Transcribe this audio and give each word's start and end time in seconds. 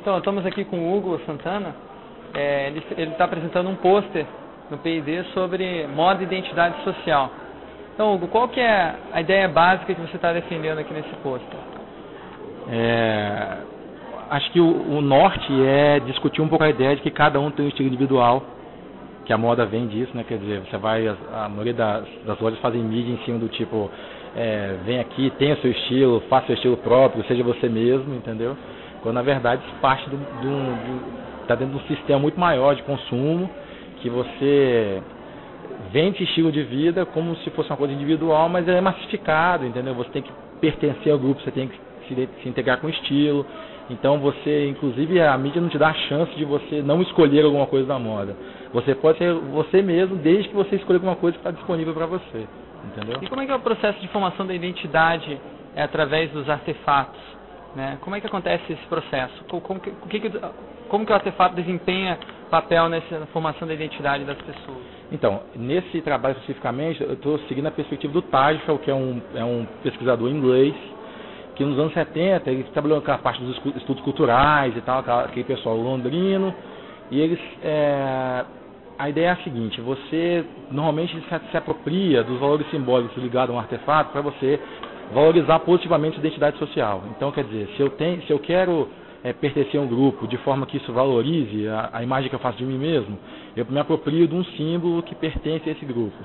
Então, 0.00 0.18
estamos 0.18 0.46
aqui 0.46 0.64
com 0.64 0.78
o 0.78 0.96
Hugo 0.96 1.20
Santana. 1.26 1.74
É, 2.34 2.68
ele 2.68 3.10
está 3.10 3.24
apresentando 3.24 3.68
um 3.68 3.74
pôster 3.74 4.24
no 4.70 4.78
PID 4.78 5.24
sobre 5.34 5.86
moda 5.88 6.22
e 6.22 6.26
identidade 6.26 6.82
social. 6.84 7.30
Então, 7.94 8.14
Hugo, 8.14 8.28
qual 8.28 8.48
que 8.48 8.60
é 8.60 8.94
a 9.12 9.20
ideia 9.20 9.48
básica 9.48 9.92
que 9.92 10.00
você 10.00 10.16
está 10.16 10.32
defendendo 10.32 10.78
aqui 10.78 10.94
nesse 10.94 11.08
pôster? 11.16 11.58
É, 12.70 13.56
acho 14.30 14.52
que 14.52 14.60
o, 14.60 14.98
o, 14.98 15.00
norte 15.00 15.52
é 15.66 15.98
discutir 16.00 16.40
um 16.42 16.48
pouco 16.48 16.62
a 16.62 16.70
ideia 16.70 16.94
de 16.94 17.02
que 17.02 17.10
cada 17.10 17.40
um 17.40 17.50
tem 17.50 17.64
um 17.64 17.68
estilo 17.68 17.88
individual, 17.88 18.42
que 19.24 19.32
a 19.32 19.38
moda 19.38 19.66
vem 19.66 19.88
disso, 19.88 20.12
né? 20.14 20.24
Quer 20.26 20.38
dizer, 20.38 20.60
você 20.60 20.76
vai, 20.76 21.08
a, 21.08 21.48
maioria 21.48 21.74
das, 21.74 22.04
das 22.24 22.38
lojas 22.38 22.60
fazem 22.60 22.82
mídia 22.82 23.12
em 23.12 23.18
cima 23.24 23.38
do 23.38 23.48
tipo, 23.48 23.90
é, 24.36 24.76
vem 24.84 25.00
aqui, 25.00 25.32
tenha 25.38 25.56
seu 25.56 25.70
estilo, 25.70 26.22
faça 26.28 26.46
seu 26.46 26.54
estilo 26.54 26.76
próprio, 26.76 27.24
seja 27.24 27.42
você 27.42 27.68
mesmo, 27.68 28.14
entendeu? 28.14 28.56
Quando 29.02 29.14
na 29.14 29.22
verdade 29.22 29.62
parte 29.80 30.08
do, 30.10 30.16
do, 30.16 31.42
está 31.42 31.54
dentro 31.54 31.78
de 31.78 31.84
um 31.84 31.86
sistema 31.86 32.18
muito 32.18 32.38
maior 32.38 32.74
de 32.74 32.82
consumo, 32.82 33.48
que 34.00 34.10
você 34.10 35.02
vende 35.92 36.22
estilo 36.22 36.52
de 36.52 36.62
vida 36.62 37.06
como 37.06 37.36
se 37.36 37.50
fosse 37.50 37.70
uma 37.70 37.76
coisa 37.76 37.94
individual, 37.94 38.48
mas 38.48 38.68
é 38.68 38.80
massificado, 38.80 39.64
entendeu? 39.64 39.94
Você 39.94 40.10
tem 40.10 40.22
que 40.22 40.32
pertencer 40.60 41.12
ao 41.12 41.18
grupo, 41.18 41.40
você 41.40 41.50
tem 41.50 41.68
que 41.68 41.78
se, 42.08 42.28
se 42.42 42.48
integrar 42.48 42.78
com 42.78 42.86
o 42.86 42.90
estilo. 42.90 43.46
Então 43.90 44.18
você, 44.18 44.68
inclusive, 44.68 45.20
a 45.20 45.36
mídia 45.38 45.62
não 45.62 45.68
te 45.68 45.78
dá 45.78 45.88
a 45.88 45.94
chance 45.94 46.34
de 46.34 46.44
você 46.44 46.82
não 46.82 47.00
escolher 47.00 47.44
alguma 47.44 47.66
coisa 47.66 47.86
da 47.86 47.98
moda. 47.98 48.36
Você 48.72 48.94
pode 48.94 49.18
ser 49.18 49.32
você 49.32 49.80
mesmo, 49.80 50.16
desde 50.16 50.48
que 50.48 50.54
você 50.54 50.76
escolha 50.76 50.96
alguma 50.96 51.16
coisa 51.16 51.38
que 51.38 51.40
está 51.40 51.50
disponível 51.50 51.94
para 51.94 52.04
você, 52.04 52.46
entendeu? 52.84 53.18
E 53.22 53.26
como 53.28 53.40
é 53.40 53.46
que 53.46 53.52
é 53.52 53.54
o 53.54 53.60
processo 53.60 53.98
de 54.00 54.08
formação 54.08 54.46
da 54.46 54.54
identidade 54.54 55.40
é 55.74 55.82
através 55.82 56.30
dos 56.30 56.48
artefatos? 56.50 57.37
Né? 57.74 57.98
Como 58.00 58.16
é 58.16 58.20
que 58.20 58.26
acontece 58.26 58.72
esse 58.72 58.86
processo? 58.86 59.44
Como 59.44 59.80
que, 59.80 59.92
como 60.88 61.04
que 61.04 61.12
o 61.12 61.14
artefato 61.14 61.54
desempenha 61.54 62.18
papel 62.50 62.88
nessa 62.88 63.26
formação 63.32 63.68
da 63.68 63.74
identidade 63.74 64.24
das 64.24 64.38
pessoas? 64.38 64.82
Então, 65.12 65.42
nesse 65.54 66.00
trabalho 66.00 66.32
especificamente, 66.32 67.02
eu 67.02 67.12
estou 67.12 67.38
seguindo 67.40 67.66
a 67.66 67.70
perspectiva 67.70 68.12
do 68.12 68.22
Tajfel, 68.22 68.78
que 68.78 68.90
é 68.90 68.94
um, 68.94 69.20
é 69.34 69.44
um 69.44 69.66
pesquisador 69.82 70.28
inglês, 70.30 70.74
que 71.56 71.64
nos 71.64 71.78
anos 71.78 71.92
70 71.92 72.50
ele 72.50 72.64
trabalhou 72.72 73.02
com 73.02 73.10
a 73.10 73.18
parte 73.18 73.42
dos 73.42 73.56
estudos 73.76 74.02
culturais 74.02 74.76
e 74.76 74.80
tal, 74.80 75.00
aquele 75.00 75.44
pessoal 75.44 75.76
londrino, 75.76 76.54
e 77.10 77.20
eles 77.20 77.40
é, 77.62 78.44
a 78.98 79.08
ideia 79.08 79.28
é 79.28 79.30
a 79.30 79.36
seguinte, 79.36 79.80
você 79.80 80.44
normalmente 80.70 81.14
se, 81.14 81.50
se 81.50 81.56
apropria 81.56 82.24
dos 82.24 82.38
valores 82.40 82.68
simbólicos 82.70 83.16
ligados 83.22 83.54
a 83.54 83.56
um 83.56 83.60
artefato 83.60 84.10
para 84.10 84.20
você 84.20 84.58
valorizar 85.12 85.58
positivamente 85.60 86.16
a 86.16 86.20
identidade 86.20 86.58
social. 86.58 87.02
Então, 87.16 87.30
quer 87.32 87.44
dizer, 87.44 87.68
se 87.76 87.80
eu, 87.80 87.90
tenho, 87.90 88.22
se 88.22 88.30
eu 88.30 88.38
quero 88.38 88.88
é, 89.22 89.32
pertencer 89.32 89.80
a 89.80 89.82
um 89.82 89.86
grupo 89.86 90.26
de 90.26 90.36
forma 90.38 90.66
que 90.66 90.76
isso 90.76 90.92
valorize 90.92 91.68
a, 91.68 91.90
a, 91.92 92.02
imagem 92.02 92.28
que 92.28 92.34
eu 92.34 92.40
faço 92.40 92.58
de 92.58 92.64
mim 92.64 92.78
mesmo, 92.78 93.18
eu 93.56 93.66
me 93.68 93.78
aproprio 93.78 94.26
de 94.26 94.34
um 94.34 94.44
símbolo 94.44 95.02
que 95.02 95.14
pertence 95.14 95.68
a 95.68 95.72
esse 95.72 95.84
grupo. 95.84 96.16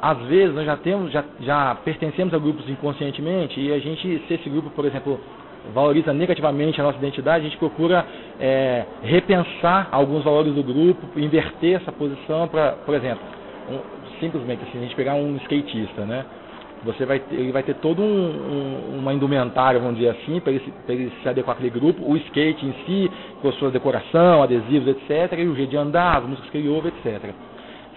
Às 0.00 0.18
vezes 0.26 0.54
nós 0.54 0.66
já 0.66 0.76
temos, 0.76 1.12
já, 1.12 1.24
já 1.40 1.74
pertencemos 1.76 2.34
a 2.34 2.38
grupos 2.38 2.68
inconscientemente 2.68 3.60
e 3.60 3.72
a 3.72 3.78
gente, 3.78 4.22
se 4.26 4.34
esse 4.34 4.48
grupo, 4.48 4.70
por 4.70 4.84
exemplo, 4.84 5.20
valoriza 5.72 6.12
negativamente 6.12 6.80
a 6.80 6.84
nossa 6.84 6.98
identidade, 6.98 7.46
a 7.46 7.48
gente 7.48 7.58
procura 7.58 8.04
é, 8.40 8.84
repensar 9.02 9.88
alguns 9.92 10.24
valores 10.24 10.54
do 10.54 10.62
grupo, 10.62 11.18
inverter 11.18 11.80
essa 11.80 11.92
posição 11.92 12.48
para, 12.48 12.72
por 12.84 12.94
exemplo, 12.94 13.22
um, 13.70 13.78
simplesmente 14.18 14.62
assim, 14.64 14.78
a 14.78 14.82
gente 14.82 14.96
pegar 14.96 15.14
um 15.14 15.36
skatista, 15.36 16.04
né? 16.04 16.24
Você 16.84 17.06
vai 17.06 17.20
ter, 17.20 17.36
ele 17.36 17.52
vai 17.52 17.62
ter 17.62 17.74
todo 17.74 18.02
um, 18.02 18.04
um, 18.04 18.98
uma 18.98 19.14
indumentária, 19.14 19.78
vamos 19.78 19.96
dizer 19.96 20.10
assim, 20.10 20.40
para 20.40 20.52
ele, 20.52 20.72
ele, 20.88 21.12
se 21.22 21.28
adequar 21.28 21.54
àquele 21.54 21.70
grupo, 21.70 22.02
o 22.04 22.16
skate 22.16 22.66
em 22.66 22.74
si, 22.84 23.10
com 23.40 23.48
a 23.48 23.52
sua 23.52 23.70
decoração, 23.70 24.42
adesivos, 24.42 24.88
etc., 24.88 25.38
e 25.38 25.46
o 25.46 25.54
jeito 25.54 25.70
de 25.70 25.76
andar, 25.76 26.18
as 26.18 26.24
músicas 26.24 26.50
que 26.50 26.58
ele 26.58 26.68
ouve, 26.68 26.88
etc. 26.88 27.30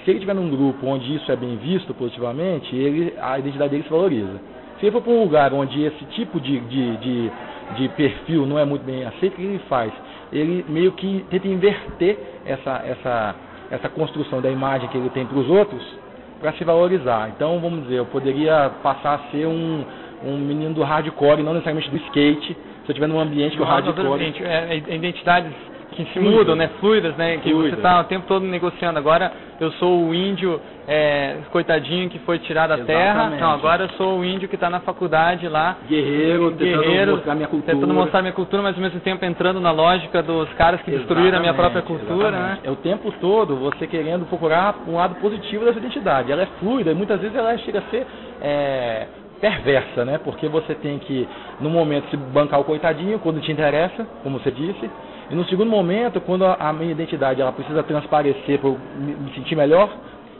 Se 0.03 0.11
ele 0.11 0.19
estiver 0.19 0.36
num 0.36 0.50
grupo 0.52 0.86
onde 0.86 1.16
isso 1.16 1.31
é 1.31 1.36
bem 1.36 1.58
visto 1.58 1.95
positivamente, 1.95 2.76
ele, 2.76 3.11
a 3.20 3.39
identidade 3.39 3.71
dele 3.71 3.83
se 3.83 3.89
valoriza. 3.89 4.39
Se 4.80 4.86
ele 4.86 4.92
for 4.92 5.02
para 5.02 5.14
um 5.14 5.23
lugar 5.23 5.52
onde 5.52 5.82
esse 5.82 6.05
tipo 6.11 6.39
de, 6.39 6.59
de, 6.59 6.98
de, 6.98 7.32
de 7.77 7.89
perfil 7.89 8.45
não 8.45 8.59
é 8.59 8.65
muito 8.65 8.83
bem 8.83 9.04
aceito, 9.04 9.33
o 9.33 9.36
que 9.38 9.42
ele 9.42 9.61
faz? 9.67 9.92
Ele 10.32 10.64
meio 10.70 10.92
que 10.92 11.26
tenta 11.32 11.48
inverter 11.48 12.20
essa, 12.45 12.83
essa, 12.86 13.36
essa 13.71 13.89
construção 13.89 14.42
da 14.42 14.52
imagem 14.52 14.88
que 14.89 14.98
ele 14.98 15.09
tem 15.09 15.26
para 15.26 15.39
os 15.39 15.49
outros 15.49 16.05
para 16.39 16.53
se 16.53 16.63
valorizar. 16.63 17.29
Então, 17.35 17.59
vamos 17.59 17.83
dizer, 17.83 17.95
eu 17.95 18.05
poderia 18.05 18.71
passar 18.83 19.15
a 19.15 19.31
ser 19.31 19.47
um, 19.47 19.83
um 20.23 20.37
menino 20.37 20.73
do 20.73 20.83
hardcore, 20.83 21.43
não 21.43 21.53
necessariamente 21.53 21.89
do 21.89 21.97
skate, 21.97 22.47
se 22.47 22.55
eu 22.87 22.89
estiver 22.89 23.07
num 23.07 23.19
ambiente 23.19 23.55
que 23.55 23.61
o 23.61 23.65
hardcore... 23.65 24.33
É, 24.43 24.75
é, 24.75 24.95
identidades 24.95 25.53
que 25.95 26.14
se 26.14 26.20
mudam, 26.20 26.56
né? 26.56 26.70
Fluidas, 26.80 27.16
né? 27.16 27.38
Que 27.38 27.50
Fluida. 27.50 27.70
você 27.70 27.76
está 27.76 28.02
o 28.02 28.04
tempo 28.04 28.26
todo 28.28 28.45
negociando. 28.45 29.00
Agora 29.00 29.32
eu 29.60 29.72
sou 29.73 30.08
o 30.08 30.14
índio 30.14 30.60
é, 30.88 31.38
coitadinho 31.52 32.10
que 32.10 32.20
foi 32.20 32.39
tirado 32.39 32.70
da 32.70 32.83
terra. 32.83 33.32
Então 33.36 33.50
agora 33.50 33.86
eu 33.86 33.89
sou 33.92 34.20
o 34.20 34.26
índio 34.26 34.48
que 34.48 34.56
está 34.56 34.70
na 34.70 34.82
faculdade 34.82 35.48
lá. 35.48 35.78
Guerreiro, 35.88 36.52
guerreiro, 36.52 36.88
tentando 36.88 37.16
mostrar 37.16 37.36
minha 37.36 37.48
cultura. 37.48 37.73
Tentando 37.73 37.94
mostrar 37.94 38.22
minha 38.22 38.33
cultura, 38.33 38.61
mas 38.61 38.76
ao 38.76 38.82
mesmo 38.82 39.00
tempo 39.00 39.26
entrando 39.26 39.60
na 39.60 39.72
lógica 39.72 40.22
dos 40.22 40.50
caras 40.54 40.82
que 40.82 40.92
exatamente, 40.92 41.08
destruíram 41.08 41.38
a 41.38 41.42
minha 41.42 41.54
própria 41.54 41.82
cultura, 41.82 42.32
né? 42.32 42.60
É 42.64 42.70
o 42.70 42.76
tempo 42.76 43.12
todo 43.20 43.56
você 43.56 43.88
querendo 43.88 44.26
procurar 44.26 44.76
um 44.88 44.95
lado 44.95 45.16
positivo 45.16 45.66
dessa 45.66 45.80
identidade. 45.80 46.32
Ela 46.32 46.44
é 46.44 46.48
fluida 46.60 46.92
e 46.92 46.95
muitas 46.95 47.20
vezes 47.20 47.36
ela 47.36 47.58
chega 47.60 47.80
a 47.80 47.83
ser 47.83 48.06
é, 48.42 49.08
perversa, 49.39 50.06
né? 50.06 50.20
Porque 50.23 50.48
você 50.48 50.76
tem 50.76 51.00
que, 51.00 51.27
no 51.60 51.70
momento, 51.70 52.10
se 52.10 52.17
bancar 52.17 52.60
o 52.60 52.64
coitadinho 52.64 53.20
quando 53.20 53.42
te 53.42 53.52
interessa, 53.52 54.06
como 54.23 54.39
você 54.39 54.52
disse, 54.52 54.89
e 55.30 55.36
no 55.36 55.45
segundo 55.45 55.69
momento, 55.69 56.21
quando 56.21 56.45
a 56.45 56.73
minha 56.73 56.91
identidade 56.91 57.41
ela 57.41 57.52
precisa 57.52 57.81
transparecer 57.83 58.59
para 58.59 58.69
me 58.69 59.33
sentir 59.33 59.55
melhor, 59.55 59.89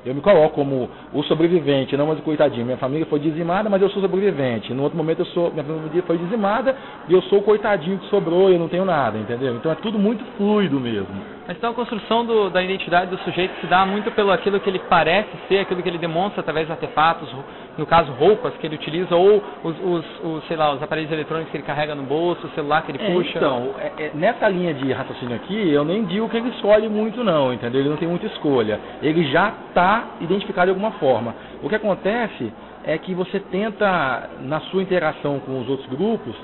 eu 0.06 0.14
me 0.14 0.22
coloco 0.22 0.54
como 0.54 0.88
o 1.12 1.24
sobrevivente, 1.24 1.98
não 1.98 2.06
mais 2.06 2.20
o 2.20 2.22
coitadinho. 2.22 2.64
Minha 2.64 2.78
família 2.78 3.08
foi 3.08 3.20
dizimada, 3.20 3.68
mas 3.70 3.82
eu 3.82 3.90
sou 3.90 4.02
sobrevivente. 4.04 4.72
No 4.72 4.84
outro 4.84 4.96
momento 4.96 5.20
eu 5.20 5.26
sou, 5.26 5.52
minha 5.52 5.64
família 5.64 6.04
foi 6.04 6.20
dizimada 6.20 6.76
e 7.10 7.14
eu 7.14 7.24
sou 7.24 7.40
o 7.40 7.42
coitadinho 7.42 7.98
que 7.98 8.08
sobrou 8.10 8.52
eu 8.52 8.60
não 8.60 8.68
tenho 8.68 8.86
nada, 8.86 9.18
entendeu? 9.18 9.56
Então 9.56 9.72
é 9.72 9.76
tudo 9.76 9.98
muito 9.98 10.24
fluido 10.38 10.80
mesmo. 10.80 11.35
Mas 11.48 11.58
então 11.58 11.72
a 11.72 11.74
construção 11.74 12.26
do, 12.26 12.50
da 12.50 12.64
identidade 12.64 13.12
do 13.12 13.18
sujeito 13.20 13.54
se 13.62 13.68
dá 13.68 13.86
muito 13.86 14.12
pelo 14.12 14.32
aquilo 14.32 14.60
que 14.60 14.70
ele 14.70 14.80
parece 14.90 15.30
ser, 15.48 15.60
aquilo 15.60 15.82
que 15.82 15.88
ele 15.88 16.00
demonstra 16.00 16.42
através 16.42 16.66
de 16.66 16.72
artefatos, 16.72 17.30
no 17.78 17.86
caso 17.86 18.12
roupas 18.14 18.54
que 18.58 18.66
ele 18.66 18.76
utiliza 18.76 19.16
ou 19.16 19.44
os, 19.64 19.76
os, 19.80 20.06
os 20.24 20.48
sei 20.48 20.58
lá, 20.58 20.74
os 20.74 20.82
aparelhos 20.82 21.12
eletrônicos 21.12 21.52
que 21.52 21.58
ele 21.58 21.64
carrega 21.64 21.94
no 21.94 22.04
bolso, 22.04 22.48
o 22.48 22.50
celular 22.52 22.82
que 22.82 22.92
ele 22.92 23.04
é, 23.04 23.12
puxa. 23.12 23.38
Então, 23.38 23.76
é, 23.78 24.06
é, 24.06 24.12
nessa 24.16 24.50
linha 24.50 24.74
de 24.74 24.92
raciocínio 24.92 25.36
aqui, 25.36 25.72
eu 25.72 25.86
nem 25.86 26.04
digo 26.06 26.28
que 26.30 26.38
ele 26.38 26.50
escolhe 26.50 26.90
muito 26.90 27.24
não, 27.24 27.54
entendeu? 27.54 27.82
Ele 27.82 27.90
não 27.90 27.98
tem 27.98 28.08
muita 28.08 28.26
escolha. 28.26 28.80
Ele 29.02 29.30
já 29.32 29.54
está 29.70 30.04
identificado 30.22 30.66
de 30.66 30.72
alguma 30.72 30.92
forma. 30.94 31.36
O 31.62 31.70
que 31.70 31.76
acontece 31.76 32.52
é 32.84 32.98
que 32.98 33.14
você 33.14 33.40
tenta, 33.40 34.30
na 34.42 34.62
sua 34.62 34.82
interação 34.82 35.40
com 35.40 35.60
os 35.60 35.70
outros 35.70 35.88
grupos, 35.90 36.36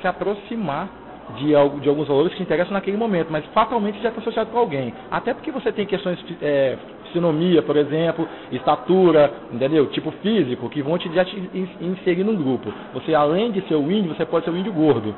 se 0.00 0.06
aproximar 0.06 0.88
de, 1.36 1.48
de 1.80 1.88
alguns 1.88 2.08
valores 2.08 2.32
que 2.32 2.38
te 2.38 2.42
interessam 2.42 2.72
naquele 2.72 2.96
momento, 2.96 3.28
mas 3.30 3.44
fatalmente 3.46 4.00
já 4.02 4.08
está 4.08 4.20
associado 4.20 4.50
com 4.50 4.58
alguém. 4.58 4.94
Até 5.10 5.34
porque 5.34 5.50
você 5.50 5.70
tem 5.72 5.86
questões 5.86 6.18
é, 6.40 6.76
fisionomia, 7.06 7.62
por 7.62 7.76
exemplo, 7.76 8.26
estatura, 8.50 9.32
entendeu? 9.52 9.86
Tipo 9.88 10.10
físico, 10.22 10.68
que 10.68 10.82
vão 10.82 10.96
te, 10.98 11.12
já 11.12 11.24
te 11.24 11.50
inserir 11.80 12.24
num 12.24 12.36
grupo. 12.36 12.72
Você, 12.94 13.14
além 13.14 13.50
de 13.50 13.60
ser 13.62 13.74
o 13.74 13.90
índio, 13.90 14.14
você 14.14 14.24
pode 14.24 14.44
ser 14.44 14.50
o 14.50 14.56
índio 14.56 14.72
gordo. 14.72 15.14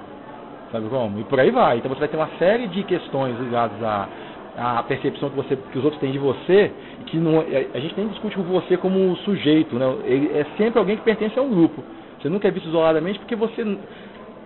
Sabe 0.73 0.89
como? 0.89 1.19
E 1.19 1.25
por 1.25 1.39
aí 1.39 1.51
vai. 1.51 1.79
Então 1.79 1.89
você 1.89 2.01
vai 2.01 2.09
ter 2.09 2.17
uma 2.17 2.31
série 2.39 2.69
de 2.69 2.83
questões 2.85 3.39
ligadas 3.41 3.83
à, 3.83 4.09
à 4.57 4.83
percepção 4.85 5.31
que, 5.31 5.37
você, 5.37 5.57
que 5.57 5.79
os 5.79 5.85
outros 5.85 6.01
têm 6.01 6.13
de 6.13 6.19
você, 6.19 6.71
que 7.07 7.17
não, 7.17 7.41
é, 7.41 7.67
a 7.75 7.79
gente 7.81 7.95
nem 7.97 8.09
discute 8.09 8.37
com 8.37 8.43
você 8.45 8.77
como 8.77 9.17
sujeito, 9.19 9.77
né? 9.77 9.87
Ele 10.05 10.31
é 10.33 10.47
sempre 10.57 10.79
alguém 10.79 10.97
que 10.97 11.03
pertence 11.03 11.39
a 11.39 11.43
um 11.43 11.51
grupo. 11.51 11.83
Você 12.21 12.29
nunca 12.29 12.47
é 12.47 12.51
visto 12.51 12.69
isoladamente 12.69 13.19
porque 13.19 13.35
você 13.35 13.65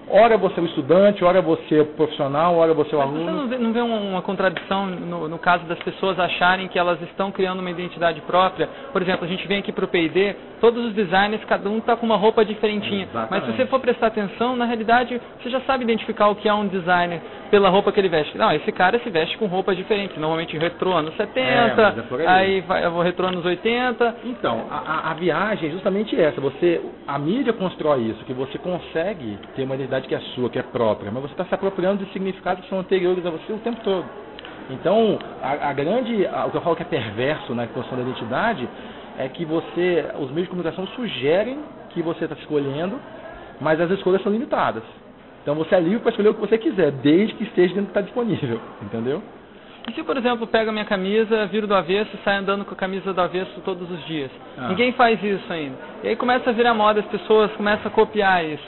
Ora 0.09 0.37
você 0.37 0.61
é 0.61 0.63
o 0.63 0.67
estudante, 0.67 1.25
ora 1.25 1.41
você 1.41 1.79
é 1.79 1.83
o 1.83 1.87
profissional, 1.87 2.57
ora 2.57 2.75
você 2.75 2.95
é 2.95 2.99
o 2.99 3.01
Mas 3.01 3.09
aluno. 3.09 3.25
Você 3.25 3.33
não 3.33 3.49
vê, 3.49 3.59
não 3.59 3.73
vê 3.73 3.81
uma 3.81 4.23
contradição 4.23 4.87
no, 4.87 5.29
no, 5.29 5.39
caso 5.39 5.65
das 5.65 5.79
pessoas 5.79 6.19
acharem 6.19 6.69
que 6.69 6.79
elas 6.79 7.01
estão 7.03 7.33
criando 7.33 7.61
uma 7.61 7.71
identidade 7.71 8.21
própria? 8.23 8.69
Por 8.93 9.01
exemplo, 9.01 9.25
a 9.25 9.29
gente 9.29 9.47
vem 9.49 9.59
aqui 9.59 9.73
para 9.73 9.85
o 9.85 9.89
P&D, 9.89 10.37
todos 10.61 10.85
os 10.85 10.95
designers, 10.95 11.43
cada 11.45 11.69
um 11.69 11.79
está 11.79 11.97
com 11.97 12.05
uma 12.05 12.17
roupa 12.17 12.45
diferentinha. 12.45 13.05
Exatamente. 13.05 13.31
Mas 13.31 13.45
se 13.45 13.57
você 13.57 13.67
for 13.67 13.81
prestar 13.81 14.09
atenção, 14.09 14.57
na 14.57 14.65
realidade, 14.65 15.21
você 15.41 15.49
já 15.49 15.61
sabe 15.63 15.85
identificar 15.85 16.29
o 16.29 16.35
que 16.35 16.49
é 16.49 16.55
um 16.55 16.67
designer 16.67 17.21
pela 17.51 17.69
roupa 17.69 17.93
que 17.93 18.01
ele 18.01 18.09
veste. 18.09 18.37
Não, 18.37 18.53
esse 18.53 18.73
cara 18.73 18.99
se 18.99 19.09
veste 19.11 19.39
com 19.39 19.47
roupas 19.47 19.77
diferentes, 19.77 20.17
normalmente 20.17 20.59
retrô 20.59 20.93
anos 20.93 21.15
70, 21.17 21.41
é, 21.41 22.25
é 22.25 22.27
aí. 22.27 22.27
aí 22.27 22.61
vai, 22.63 22.85
eu 22.85 22.91
vou 22.91 23.03
retrô 23.03 23.29
anos 23.29 23.45
80. 23.45 24.17
Então, 24.25 24.67
a, 24.71 25.11
a 25.11 25.15
viagem 25.15 25.69
é 25.69 25.73
justamente 25.73 26.21
essa. 26.21 26.41
Você, 26.41 26.81
a 27.07 27.17
mídia 27.19 27.53
constrói 27.53 28.03
isso, 28.03 28.25
que 28.25 28.33
você 28.33 28.59
consegue 28.59 29.39
ter 29.55 29.63
uma 29.63 29.77
identidade 29.77 29.94
que 30.03 30.15
é 30.15 30.21
sua, 30.35 30.51
que 30.51 30.59
é 30.59 30.63
própria, 30.63 31.11
mas 31.11 31.23
você 31.23 31.33
está 31.33 31.45
se 31.45 31.55
apropriando 31.55 32.05
de 32.05 32.13
significados 32.13 32.65
que 32.65 32.71
são 32.71 32.79
anteriores 32.79 33.25
a 33.25 33.31
você 33.31 33.53
o 33.53 33.59
tempo 33.59 33.81
todo. 33.83 34.05
Então, 34.71 35.19
a, 35.43 35.71
a 35.71 35.73
grande, 35.73 36.27
a, 36.27 36.47
o 36.47 36.51
que 36.51 36.57
eu 36.57 36.61
falo 36.61 36.77
que 36.77 36.83
é 36.83 36.87
perverso 36.87 37.55
na 37.55 37.67
construção 37.67 37.99
da 37.99 38.05
identidade 38.05 38.69
é 39.19 39.29
que 39.29 39.45
você, 39.45 40.07
os 40.19 40.31
meios 40.31 40.45
de 40.45 40.49
comunicação 40.49 40.87
sugerem 40.89 41.61
que 41.91 42.03
você 42.03 42.25
está 42.25 42.37
escolhendo, 42.37 42.99
mas 43.61 43.81
as 43.81 43.91
escolhas 43.91 44.23
são 44.23 44.33
limitadas. 44.33 44.83
Então 45.43 45.55
você 45.55 45.75
é 45.75 45.81
livre 45.81 46.01
para 46.01 46.11
escolher 46.11 46.31
o 46.31 46.35
que 46.35 46.41
você 46.41 46.57
quiser, 46.57 46.91
desde 46.91 47.35
que 47.35 47.45
esteja 47.45 47.75
dentro 47.75 47.83
do 47.83 47.93
que 47.93 47.99
está 47.99 48.01
disponível, 48.01 48.61
entendeu? 48.83 49.23
E 49.87 49.93
se, 49.93 50.03
por 50.03 50.17
exemplo, 50.17 50.47
pego 50.47 50.71
a 50.71 50.73
minha 50.73 50.87
camisa, 50.87 51.45
viro 51.47 51.67
do 51.67 51.75
avesso 51.75 52.11
e 52.15 52.25
saio 52.25 52.41
andando 52.41 52.65
com 52.65 52.73
a 52.73 52.77
camisa 52.77 53.13
do 53.13 53.21
avesso 53.21 53.61
todos 53.63 53.91
os 53.91 54.03
dias? 54.07 54.31
Ah. 54.57 54.69
Ninguém 54.69 54.93
faz 54.93 55.23
isso 55.23 55.53
ainda. 55.53 55.77
E 56.03 56.09
aí 56.09 56.17
começa 56.17 56.49
a 56.49 56.53
virar 56.55 56.73
moda, 56.73 57.01
as 57.01 57.07
pessoas 57.07 57.53
começam 57.53 57.89
a 57.89 57.91
copiar 57.91 58.43
isso. 58.43 58.65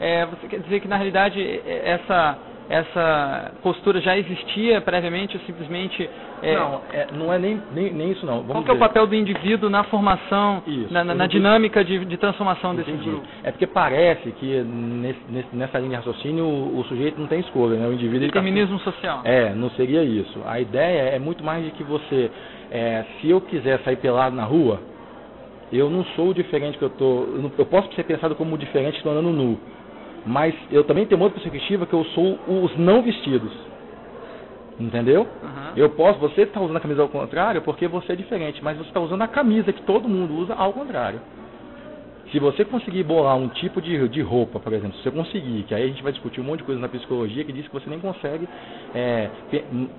É, 0.00 0.26
você 0.26 0.48
quer 0.48 0.60
dizer 0.60 0.80
que, 0.80 0.88
na 0.88 0.96
realidade, 0.96 1.40
essa 1.84 2.38
essa 2.70 3.50
postura 3.64 4.00
já 4.00 4.16
existia 4.16 4.80
previamente 4.80 5.36
ou 5.36 5.42
simplesmente... 5.42 6.08
É... 6.40 6.54
Não, 6.54 6.80
é, 6.92 7.06
não 7.12 7.32
é 7.32 7.38
nem, 7.38 7.60
nem, 7.74 7.92
nem, 7.92 8.12
isso 8.12 8.24
não. 8.24 8.36
Vamos 8.36 8.52
Qual 8.52 8.64
que 8.64 8.70
é 8.70 8.74
o 8.74 8.78
papel 8.78 9.08
do 9.08 9.14
indivíduo 9.16 9.68
na 9.68 9.82
formação, 9.82 10.62
isso, 10.64 10.90
na, 10.90 11.02
na, 11.02 11.12
na 11.12 11.26
dinâmica 11.26 11.84
de, 11.84 12.04
de 12.04 12.16
transformação 12.16 12.76
desse 12.76 12.92
grupo? 12.92 13.26
É 13.42 13.50
porque 13.50 13.66
parece 13.66 14.30
que 14.30 14.62
nesse, 14.62 15.18
nessa 15.52 15.78
linha 15.80 15.90
de 15.90 15.96
raciocínio 15.96 16.44
o, 16.44 16.78
o, 16.78 16.84
sujeito 16.84 17.20
não 17.20 17.26
tem 17.26 17.40
escolha, 17.40 17.76
né? 17.76 17.88
o 17.88 17.92
indivíduo... 17.92 18.20
Determinismo 18.20 18.78
tá... 18.78 18.84
social. 18.84 19.20
É, 19.24 19.52
não 19.52 19.68
seria 19.70 20.04
isso. 20.04 20.40
A 20.46 20.60
ideia 20.60 21.10
é 21.10 21.18
muito 21.18 21.42
mais 21.42 21.64
de 21.64 21.72
que 21.72 21.82
você, 21.82 22.30
é, 22.70 23.04
se 23.20 23.28
eu 23.28 23.40
quiser 23.40 23.80
sair 23.80 23.96
pelado 23.96 24.36
na 24.36 24.44
rua, 24.44 24.80
eu 25.72 25.90
não 25.90 26.04
sou 26.16 26.28
o 26.28 26.34
diferente 26.34 26.78
que 26.78 26.84
eu 26.84 26.90
tô. 26.90 27.26
Eu 27.58 27.66
posso 27.66 27.92
ser 27.94 28.04
pensado 28.04 28.34
como 28.34 28.58
diferente 28.58 28.96
estou 28.96 29.12
andando 29.12 29.30
nu. 29.30 29.58
Mas 30.26 30.54
eu 30.70 30.84
também 30.84 31.06
tenho 31.06 31.20
outra 31.20 31.40
perspectiva 31.40 31.86
que 31.86 31.94
eu 31.94 32.04
sou 32.06 32.38
os 32.46 32.76
não 32.76 33.02
vestidos. 33.02 33.52
Entendeu? 34.78 35.22
Uhum. 35.42 35.72
Eu 35.76 35.90
posso, 35.90 36.18
você 36.18 36.42
está 36.42 36.60
usando 36.60 36.76
a 36.76 36.80
camisa 36.80 37.02
ao 37.02 37.08
contrário 37.08 37.60
porque 37.62 37.86
você 37.86 38.12
é 38.12 38.16
diferente, 38.16 38.64
mas 38.64 38.78
você 38.78 38.88
está 38.88 39.00
usando 39.00 39.22
a 39.22 39.28
camisa 39.28 39.72
que 39.72 39.82
todo 39.82 40.08
mundo 40.08 40.34
usa 40.34 40.54
ao 40.54 40.72
contrário. 40.72 41.20
Se 42.32 42.38
você 42.38 42.64
conseguir 42.64 43.02
bolar 43.02 43.36
um 43.36 43.48
tipo 43.48 43.82
de, 43.82 44.08
de 44.08 44.22
roupa, 44.22 44.60
por 44.60 44.72
exemplo, 44.72 44.96
se 44.96 45.02
você 45.02 45.10
conseguir, 45.10 45.64
que 45.64 45.74
aí 45.74 45.82
a 45.82 45.86
gente 45.88 46.02
vai 46.02 46.12
discutir 46.12 46.40
um 46.40 46.44
monte 46.44 46.58
de 46.58 46.64
coisa 46.64 46.80
na 46.80 46.88
psicologia 46.88 47.42
que 47.42 47.52
diz 47.52 47.66
que 47.66 47.72
você 47.72 47.90
nem 47.90 47.98
consegue 47.98 48.48
é, 48.94 49.28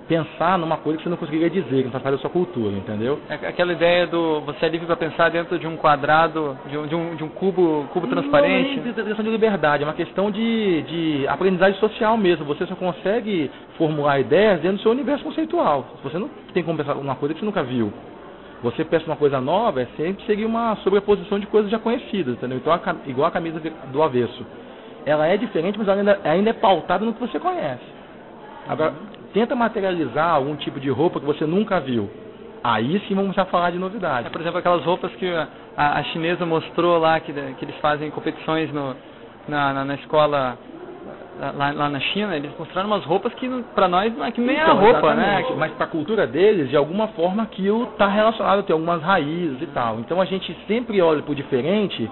pensar 0.08 0.58
numa 0.58 0.78
coisa 0.78 0.96
que 0.96 1.04
você 1.04 1.10
não 1.10 1.18
conseguiria 1.18 1.50
dizer, 1.50 1.78
que 1.78 1.84
não 1.84 1.90
faz 1.90 2.02
parte 2.02 2.16
da 2.16 2.20
sua 2.22 2.30
cultura, 2.30 2.74
entendeu? 2.74 3.20
É 3.28 3.34
aquela 3.34 3.72
ideia 3.72 4.06
do 4.06 4.40
você 4.40 4.64
é 4.64 4.68
livre 4.70 4.86
para 4.86 4.96
pensar 4.96 5.30
dentro 5.30 5.58
de 5.58 5.66
um 5.66 5.76
quadrado, 5.76 6.56
de 6.70 6.78
um, 6.78 6.86
de 6.86 6.94
um, 6.94 7.16
de 7.16 7.24
um 7.24 7.28
cubo, 7.28 7.86
cubo 7.92 8.06
transparente? 8.06 8.80
Não 8.80 8.90
é 8.90 8.94
questão 8.94 9.24
de 9.24 9.30
liberdade, 9.30 9.82
é 9.82 9.86
uma 9.86 9.92
questão 9.92 10.30
de, 10.30 10.82
de 10.82 11.28
aprendizagem 11.28 11.78
social 11.78 12.16
mesmo. 12.16 12.46
Você 12.46 12.64
só 12.66 12.74
consegue 12.74 13.50
formular 13.76 14.18
ideias 14.18 14.60
dentro 14.60 14.78
do 14.78 14.82
seu 14.82 14.92
universo 14.92 15.22
conceitual. 15.22 15.86
Você 16.02 16.18
não 16.18 16.30
tem 16.54 16.62
como 16.62 16.78
pensar 16.78 16.94
numa 16.94 17.16
coisa 17.16 17.34
que 17.34 17.40
você 17.40 17.46
nunca 17.46 17.62
viu 17.62 17.92
você 18.62 18.84
pensa 18.84 19.06
uma 19.06 19.16
coisa 19.16 19.40
nova, 19.40 19.82
é 19.82 19.86
sempre 19.96 20.24
seria 20.24 20.46
uma 20.46 20.76
sobreposição 20.76 21.38
de 21.38 21.46
coisas 21.46 21.70
já 21.70 21.78
conhecidas, 21.78 22.34
entendeu? 22.34 22.58
Então, 22.58 22.72
a, 22.72 22.80
igual 23.06 23.28
a 23.28 23.30
camisa 23.30 23.60
do 23.90 24.02
avesso. 24.02 24.46
Ela 25.04 25.26
é 25.26 25.36
diferente, 25.36 25.76
mas 25.78 25.88
ela 25.88 25.98
ainda, 25.98 26.20
ainda 26.22 26.50
é 26.50 26.52
pautada 26.52 27.04
no 27.04 27.12
que 27.12 27.20
você 27.20 27.40
conhece. 27.40 27.82
Agora, 28.68 28.94
tenta 29.34 29.56
materializar 29.56 30.34
algum 30.34 30.54
tipo 30.54 30.78
de 30.78 30.88
roupa 30.88 31.18
que 31.18 31.26
você 31.26 31.44
nunca 31.44 31.80
viu. 31.80 32.08
Aí 32.62 33.02
sim 33.08 33.14
vamos 33.14 33.34
já 33.34 33.44
falar 33.46 33.70
de 33.70 33.78
novidade. 33.78 34.28
É, 34.28 34.30
por 34.30 34.40
exemplo, 34.40 34.58
aquelas 34.60 34.84
roupas 34.84 35.12
que 35.16 35.26
a, 35.26 35.48
a 35.98 36.02
chinesa 36.04 36.46
mostrou 36.46 36.98
lá, 36.98 37.18
que, 37.18 37.32
que 37.32 37.64
eles 37.64 37.76
fazem 37.80 38.08
competições 38.12 38.72
no, 38.72 38.94
na, 39.48 39.72
na, 39.72 39.84
na 39.84 39.94
escola 39.96 40.56
lá, 41.38 41.72
lá, 41.72 41.88
na 41.88 42.00
China, 42.00 42.36
eles 42.36 42.50
mostraram 42.58 42.88
umas 42.88 43.04
roupas 43.04 43.32
que 43.34 43.48
para 43.74 43.88
nós 43.88 44.14
não 44.16 44.24
é 44.24 44.30
que 44.30 44.40
nem 44.40 44.56
então, 44.56 44.78
a 44.78 44.80
roupa, 44.80 45.14
né? 45.14 45.44
Mas 45.56 45.72
para 45.72 45.86
a 45.86 45.88
cultura 45.88 46.26
deles, 46.26 46.68
de 46.70 46.76
alguma 46.76 47.08
forma 47.08 47.42
aquilo 47.42 47.84
está 47.84 48.06
relacionado, 48.06 48.62
tem 48.62 48.74
algumas 48.74 49.02
raízes 49.02 49.60
e 49.60 49.66
tal. 49.66 50.00
Então 50.00 50.20
a 50.20 50.24
gente 50.24 50.56
sempre 50.66 51.00
olha 51.00 51.22
para 51.22 51.32
o 51.32 51.34
diferente 51.34 52.08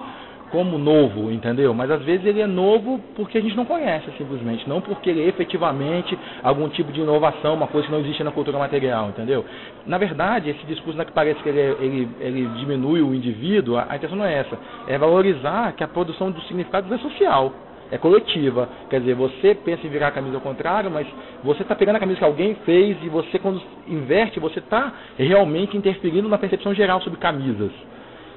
como 0.51 0.77
novo, 0.77 1.31
entendeu? 1.31 1.73
Mas 1.73 1.89
às 1.89 2.01
vezes 2.03 2.25
ele 2.25 2.41
é 2.41 2.47
novo 2.47 2.99
porque 3.15 3.37
a 3.37 3.41
gente 3.41 3.55
não 3.55 3.63
conhece 3.63 4.11
simplesmente, 4.17 4.67
não 4.67 4.81
porque 4.81 5.09
ele 5.09 5.23
é 5.23 5.27
efetivamente 5.27 6.17
algum 6.43 6.67
tipo 6.67 6.91
de 6.91 6.99
inovação, 6.99 7.53
uma 7.53 7.67
coisa 7.67 7.87
que 7.87 7.93
não 7.93 8.01
existe 8.01 8.21
na 8.21 8.31
cultura 8.31 8.59
material, 8.59 9.09
entendeu? 9.09 9.45
Na 9.85 9.97
verdade, 9.97 10.49
esse 10.49 10.65
discurso 10.65 10.97
né, 10.97 11.05
que 11.05 11.13
parece 11.13 11.41
que 11.41 11.47
ele, 11.47 11.59
é, 11.59 11.75
ele, 11.79 12.09
ele 12.19 12.45
diminui 12.57 13.01
o 13.01 13.15
indivíduo, 13.15 13.77
a, 13.77 13.87
a 13.89 13.95
intenção 13.95 14.17
não 14.17 14.25
é 14.25 14.39
essa, 14.39 14.57
é 14.87 14.97
valorizar 14.97 15.71
que 15.71 15.85
a 15.85 15.87
produção 15.87 16.29
dos 16.29 16.45
significados 16.47 16.91
é 16.91 16.97
social 16.97 17.53
é 17.91 17.97
coletiva. 17.97 18.69
Quer 18.89 19.01
dizer, 19.01 19.13
você 19.13 19.53
pensa 19.53 19.85
em 19.85 19.89
virar 19.89 20.07
a 20.07 20.11
camisa 20.11 20.35
ao 20.35 20.41
contrário, 20.41 20.89
mas 20.89 21.05
você 21.43 21.61
está 21.61 21.75
pegando 21.75 21.97
a 21.97 21.99
camisa 21.99 22.19
que 22.19 22.25
alguém 22.25 22.55
fez 22.65 22.97
e 23.03 23.09
você, 23.09 23.37
quando 23.37 23.61
inverte, 23.87 24.39
você 24.39 24.59
está 24.59 24.93
realmente 25.17 25.75
interferindo 25.75 26.29
na 26.29 26.37
percepção 26.37 26.73
geral 26.73 27.01
sobre 27.01 27.19
camisas. 27.19 27.71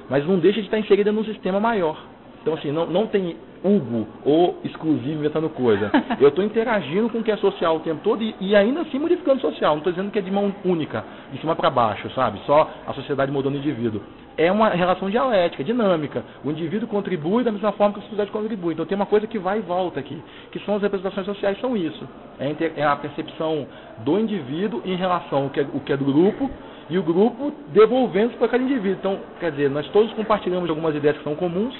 Mas 0.09 0.27
não 0.27 0.37
deixa 0.37 0.59
de 0.59 0.67
estar 0.67 0.77
inserida 0.77 1.11
num 1.11 1.23
sistema 1.23 1.59
maior. 1.59 1.97
Então, 2.41 2.53
assim, 2.53 2.71
não, 2.71 2.85
não 2.85 3.07
tem 3.07 3.35
Hugo 3.65 4.07
ou 4.23 4.59
exclusivo 4.63 5.19
inventando 5.19 5.49
coisa. 5.49 5.91
Eu 6.21 6.29
estou 6.29 6.43
interagindo 6.43 7.09
com 7.09 7.19
o 7.19 7.23
que 7.23 7.31
é 7.31 7.37
social 7.37 7.77
o 7.77 7.79
tempo 7.79 8.01
todo 8.03 8.21
e, 8.21 8.35
e 8.39 8.55
ainda 8.55 8.81
assim 8.81 8.99
modificando 8.99 9.41
social. 9.41 9.71
Não 9.71 9.79
estou 9.79 9.91
dizendo 9.91 10.11
que 10.11 10.19
é 10.19 10.21
de 10.21 10.31
mão 10.31 10.53
única, 10.63 11.03
de 11.31 11.39
cima 11.39 11.55
para 11.55 11.69
baixo, 11.69 12.09
sabe? 12.11 12.39
Só 12.45 12.69
a 12.85 12.93
sociedade 12.93 13.31
mudando 13.31 13.55
o 13.55 13.57
indivíduo. 13.57 14.01
É 14.37 14.51
uma 14.51 14.69
relação 14.69 15.09
dialética, 15.09 15.63
dinâmica. 15.63 16.23
O 16.43 16.51
indivíduo 16.51 16.87
contribui 16.87 17.43
da 17.43 17.51
mesma 17.51 17.71
forma 17.71 17.93
que 17.93 17.99
a 17.99 18.03
sociedade 18.03 18.31
contribui. 18.31 18.73
Então 18.73 18.85
tem 18.85 18.95
uma 18.95 19.05
coisa 19.05 19.25
que 19.25 19.39
vai 19.39 19.59
e 19.59 19.61
volta 19.61 19.99
aqui, 19.99 20.21
que 20.51 20.59
são 20.59 20.75
as 20.75 20.81
representações 20.81 21.25
sociais, 21.25 21.59
são 21.59 21.75
isso. 21.75 22.07
É, 22.37 22.53
é 22.75 22.83
a 22.83 22.95
percepção 22.97 23.65
do 23.99 24.19
indivíduo 24.19 24.81
em 24.85 24.95
relação 24.95 25.43
ao 25.43 25.49
que 25.49 25.61
é, 25.61 25.67
o 25.73 25.79
que 25.79 25.93
é 25.93 25.97
do 25.97 26.05
grupo 26.05 26.51
e 26.89 26.97
o 26.97 27.03
grupo 27.03 27.51
devolvendo 27.69 28.37
para 28.37 28.49
cada 28.49 28.63
indivíduo. 28.63 28.97
Então, 28.99 29.19
quer 29.39 29.51
dizer, 29.51 29.69
nós 29.69 29.87
todos 29.89 30.11
compartilhamos 30.13 30.69
algumas 30.69 30.95
ideias 30.95 31.17
que 31.17 31.23
são 31.23 31.35
comuns, 31.35 31.73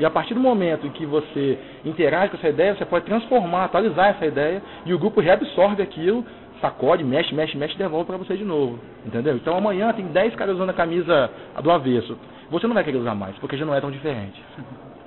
e 0.00 0.04
a 0.04 0.08
partir 0.08 0.32
do 0.32 0.40
momento 0.40 0.86
em 0.86 0.90
que 0.90 1.04
você 1.04 1.58
interage 1.84 2.30
com 2.30 2.38
essa 2.38 2.48
ideia, 2.48 2.74
você 2.74 2.86
pode 2.86 3.04
transformar, 3.04 3.66
atualizar 3.66 4.08
essa 4.08 4.24
ideia, 4.24 4.62
e 4.86 4.94
o 4.94 4.98
grupo 4.98 5.20
reabsorve 5.20 5.82
aquilo, 5.82 6.24
sacode, 6.58 7.04
mexe, 7.04 7.34
mexe, 7.34 7.54
mexe 7.54 7.74
e 7.74 7.78
devolve 7.78 8.06
para 8.06 8.16
você 8.16 8.34
de 8.34 8.42
novo. 8.42 8.78
Entendeu? 9.04 9.36
Então 9.36 9.54
amanhã 9.54 9.92
tem 9.92 10.06
10 10.06 10.34
caras 10.36 10.54
usando 10.54 10.70
a 10.70 10.72
camisa 10.72 11.30
do 11.62 11.70
avesso. 11.70 12.16
Você 12.50 12.66
não 12.66 12.72
vai 12.72 12.82
querer 12.82 12.96
usar 12.96 13.14
mais, 13.14 13.36
porque 13.36 13.58
já 13.58 13.66
não 13.66 13.74
é 13.74 13.80
tão 13.82 13.90
diferente. 13.90 14.42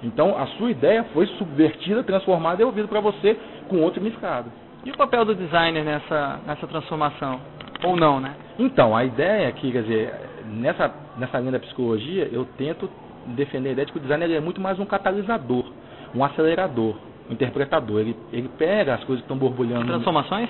Então 0.04 0.38
a 0.38 0.46
sua 0.46 0.70
ideia 0.70 1.04
foi 1.06 1.26
subvertida, 1.26 2.04
transformada 2.04 2.56
e 2.56 2.58
devolvida 2.60 2.88
para 2.88 3.00
você 3.00 3.36
com 3.68 3.78
outro 3.78 3.96
significado. 3.96 4.52
E 4.86 4.92
o 4.92 4.98
papel 4.98 5.26
do 5.26 5.34
designer 5.34 5.84
nessa, 5.84 6.40
nessa 6.46 6.68
transformação? 6.68 7.42
Ou 7.84 7.96
não, 7.96 8.20
né? 8.20 8.36
Então, 8.60 8.96
a 8.96 9.04
ideia 9.04 9.48
aqui, 9.48 9.72
quer 9.72 9.82
dizer, 9.82 10.14
nessa, 10.46 10.94
nessa 11.18 11.40
linha 11.40 11.54
da 11.54 11.60
psicologia, 11.60 12.30
eu 12.32 12.46
tento 12.58 12.88
defender 13.28 13.70
a 13.70 13.72
ideia 13.74 13.86
de 13.86 13.92
que 13.92 13.98
o 13.98 14.02
designer 14.02 14.32
é 14.32 14.40
muito 14.40 14.62
mais 14.62 14.80
um 14.80 14.86
catalisador, 14.86 15.66
um 16.14 16.24
acelerador, 16.24 16.96
um 17.30 17.34
interpretador. 17.34 18.00
Ele, 18.02 18.16
ele 18.32 18.50
pega 18.58 18.96
as 18.96 19.04
coisas 19.04 19.22
que 19.22 19.26
estão 19.26 19.38
borbulhando. 19.38 19.86
Transformações? 19.86 20.50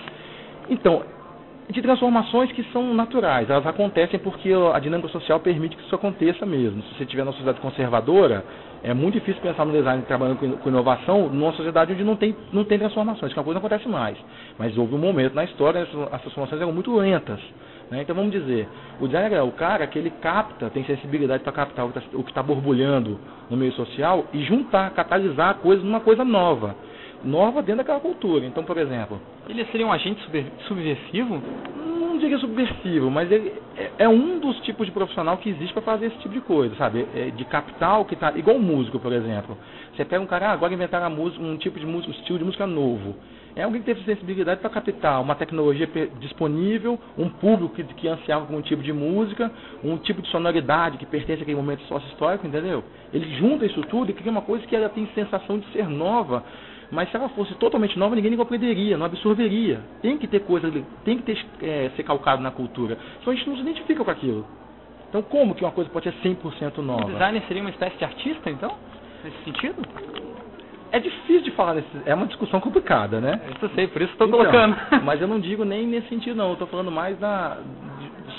Então, 0.69 1.03
de 1.69 1.81
transformações 1.81 2.51
que 2.51 2.63
são 2.71 2.93
naturais. 2.93 3.49
Elas 3.49 3.65
acontecem 3.65 4.19
porque 4.19 4.51
a 4.73 4.79
dinâmica 4.79 5.09
social 5.09 5.39
permite 5.39 5.75
que 5.75 5.83
isso 5.83 5.95
aconteça 5.95 6.45
mesmo. 6.45 6.81
Se 6.83 6.97
você 6.97 7.05
tiver 7.05 7.23
numa 7.23 7.31
sociedade 7.31 7.59
conservadora, 7.59 8.43
é 8.83 8.93
muito 8.93 9.13
difícil 9.13 9.41
pensar 9.41 9.65
no 9.65 9.71
design 9.71 10.03
trabalhando 10.03 10.59
com 10.59 10.69
inovação 10.69 11.29
numa 11.29 11.53
sociedade 11.53 11.93
onde 11.93 12.03
não 12.03 12.15
tem, 12.15 12.35
não 12.51 12.65
tem 12.65 12.77
transformações, 12.77 13.33
que 13.33 13.39
a 13.39 13.43
coisa 13.43 13.59
não 13.59 13.65
acontece 13.65 13.87
mais. 13.87 14.17
Mas 14.57 14.77
houve 14.77 14.93
um 14.93 14.97
momento 14.97 15.33
na 15.33 15.45
história, 15.45 15.87
as 16.11 16.21
transformações 16.21 16.61
eram 16.61 16.73
muito 16.73 16.93
lentas. 16.95 17.39
Né? 17.89 18.01
Então 18.01 18.15
vamos 18.15 18.31
dizer, 18.31 18.67
o 18.99 19.07
designer 19.07 19.37
é 19.37 19.41
o 19.41 19.51
cara 19.51 19.87
que 19.87 19.97
ele 19.97 20.09
capta, 20.09 20.69
tem 20.69 20.83
sensibilidade 20.83 21.43
para 21.43 21.51
captar 21.53 21.85
o 21.85 22.23
que 22.23 22.31
está 22.31 22.43
borbulhando 22.43 23.19
no 23.49 23.55
meio 23.55 23.71
social 23.73 24.25
e 24.33 24.43
juntar, 24.43 24.89
catalisar 24.91 25.51
a 25.51 25.53
coisa 25.53 25.81
numa 25.81 26.01
coisa 26.01 26.25
nova. 26.25 26.75
Nova 27.23 27.61
dentro 27.61 27.77
daquela 27.77 27.99
cultura. 27.99 28.45
Então, 28.45 28.63
por 28.63 28.77
exemplo. 28.77 29.19
Ele 29.47 29.63
seria 29.65 29.85
um 29.85 29.91
agente 29.91 30.21
subversivo? 30.67 31.41
Não 31.75 32.17
diria 32.17 32.37
subversivo, 32.37 33.09
mas 33.09 33.31
ele 33.31 33.53
é, 33.75 33.91
é 33.99 34.09
um 34.09 34.39
dos 34.39 34.59
tipos 34.61 34.85
de 34.85 34.91
profissional 34.91 35.37
que 35.37 35.49
existe 35.49 35.73
para 35.73 35.81
fazer 35.81 36.07
esse 36.07 36.17
tipo 36.17 36.33
de 36.33 36.41
coisa, 36.41 36.75
sabe? 36.75 37.07
É 37.15 37.31
de 37.31 37.45
capital 37.45 38.05
que 38.05 38.13
está. 38.13 38.31
Igual 38.37 38.59
músico, 38.59 38.99
por 38.99 39.11
exemplo. 39.11 39.57
Você 39.95 40.05
pega 40.05 40.21
um 40.21 40.27
cara, 40.27 40.49
ah, 40.49 40.51
agora 40.51 40.73
inventaram 40.73 41.09
música, 41.09 41.43
um 41.43 41.57
tipo 41.57 41.79
de 41.79 41.85
música, 41.85 42.11
um 42.11 42.15
estilo 42.15 42.39
de 42.39 42.45
música 42.45 42.67
novo. 42.67 43.15
É 43.55 43.61
alguém 43.61 43.81
que 43.81 43.85
teve 43.85 44.03
sensibilidade 44.03 44.61
para 44.61 44.69
captar 44.69 45.21
uma 45.21 45.35
tecnologia 45.35 45.87
disponível, 46.19 46.99
um 47.15 47.29
público 47.29 47.75
que, 47.75 47.83
que 47.83 48.07
ansiava 48.07 48.47
por 48.47 48.55
um 48.55 48.61
tipo 48.61 48.81
de 48.81 48.91
música, 48.91 49.51
um 49.83 49.95
tipo 49.97 50.23
de 50.23 50.29
sonoridade 50.29 50.97
que 50.97 51.05
pertence 51.05 51.43
àquele 51.43 51.57
momento 51.57 51.83
sócio-histórico, 51.83 52.47
entendeu? 52.47 52.83
Ele 53.13 53.35
junta 53.35 53.63
isso 53.65 53.79
tudo 53.83 54.09
e 54.09 54.13
cria 54.13 54.31
uma 54.31 54.41
coisa 54.41 54.65
que 54.65 54.75
ela 54.75 54.89
tem 54.89 55.07
sensação 55.13 55.59
de 55.59 55.67
ser 55.71 55.87
nova, 55.87 56.43
mas 56.93 57.09
se 57.09 57.15
ela 57.15 57.27
fosse 57.29 57.53
totalmente 57.55 57.97
nova, 57.97 58.15
ninguém 58.15 58.37
compreenderia, 58.37 58.97
não 58.97 59.05
absorveria. 59.05 59.81
Tem 60.01 60.17
que 60.17 60.27
ter 60.27 60.41
coisa, 60.41 60.71
tem 61.03 61.17
que 61.17 61.23
ter, 61.23 61.45
é, 61.61 61.91
ser 61.95 62.03
calcado 62.03 62.41
na 62.41 62.51
cultura. 62.51 62.97
Senão 63.19 63.33
a 63.33 63.35
gente 63.35 63.49
não 63.49 63.55
se 63.55 63.61
identifica 63.63 64.03
com 64.03 64.11
aquilo. 64.11 64.45
Então 65.09 65.21
como 65.21 65.55
que 65.55 65.63
uma 65.63 65.71
coisa 65.71 65.89
pode 65.89 66.09
ser 66.09 66.15
100% 66.21 66.77
nova? 66.77 67.05
O 67.05 67.11
designer 67.11 67.43
seria 67.47 67.61
uma 67.61 67.71
espécie 67.71 67.97
de 67.97 68.05
artista, 68.05 68.49
então? 68.49 68.75
Nesse 69.23 69.43
sentido? 69.43 69.81
É 70.91 70.99
difícil 70.99 71.41
de 71.41 71.51
falar, 71.51 71.73
nesse, 71.73 71.87
é 72.05 72.13
uma 72.13 72.27
discussão 72.27 72.59
complicada, 72.59 73.19
né? 73.19 73.41
Isso 73.55 73.65
eu 73.65 73.69
sei, 73.69 73.87
por 73.87 74.01
isso 74.01 74.11
estou 74.11 74.27
então, 74.27 74.39
colocando. 74.39 74.75
mas 75.03 75.19
eu 75.19 75.27
não 75.27 75.39
digo 75.39 75.65
nem 75.65 75.87
nesse 75.87 76.07
sentido, 76.07 76.35
não. 76.35 76.49
Eu 76.49 76.53
estou 76.53 76.67
falando 76.67 76.91
mais 76.91 77.17
da, 77.17 77.57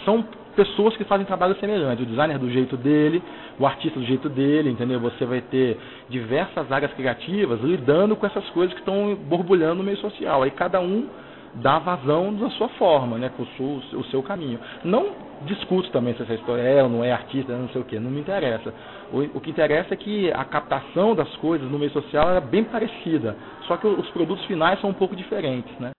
são 0.05 0.25
pessoas 0.55 0.97
que 0.97 1.05
fazem 1.05 1.27
trabalho 1.27 1.57
semelhante. 1.57 2.03
O 2.03 2.07
designer 2.07 2.39
do 2.39 2.51
jeito 2.51 2.77
dele, 2.77 3.23
o 3.59 3.67
artista 3.67 3.99
do 3.99 4.07
jeito 4.07 4.29
dele, 4.29 4.71
entendeu? 4.71 5.01
Você 5.01 5.25
vai 5.25 5.41
ter 5.41 5.79
diversas 6.09 6.71
áreas 6.71 6.93
criativas 6.93 7.61
lidando 7.61 8.17
com 8.17 8.27
essas 8.27 8.49
coisas 8.51 8.73
que 8.73 8.81
estão 8.81 9.15
borbulhando 9.15 9.77
no 9.77 9.85
meio 9.85 9.99
social. 9.99 10.43
Aí 10.43 10.51
cada 10.51 10.81
um 10.81 11.09
dá 11.55 11.79
vazão 11.79 12.35
da 12.35 12.51
sua 12.51 12.69
forma, 12.71 13.17
né, 13.17 13.31
com 13.37 13.43
o 13.45 13.47
seu, 13.57 13.99
o 13.99 14.05
seu 14.05 14.23
caminho. 14.23 14.59
Não 14.83 15.13
discuto 15.43 15.91
também 15.91 16.15
se 16.15 16.23
essa 16.23 16.35
história 16.35 16.63
é 16.63 16.83
ou 16.83 16.89
não 16.89 17.05
é 17.05 17.13
artista, 17.13 17.53
não 17.53 17.69
sei 17.69 17.81
o 17.81 17.85
que, 17.85 17.99
não 17.99 18.11
me 18.11 18.21
interessa. 18.21 18.73
O, 19.13 19.19
o, 19.37 19.41
que 19.41 19.51
interessa 19.51 19.95
é 19.95 19.97
que 19.97 20.33
a 20.33 20.45
captação 20.45 21.15
das 21.15 21.29
coisas 21.37 21.71
no 21.71 21.79
meio 21.79 21.93
social 21.93 22.31
é 22.31 22.41
bem 22.41 22.65
parecida, 22.65 23.37
só 23.69 23.77
que 23.77 23.87
os 23.87 24.09
produtos 24.11 24.45
finais 24.47 24.81
são 24.81 24.91
um 24.91 24.95
pouco 24.95 25.15
diferentes, 25.15 25.79
né. 25.79 25.93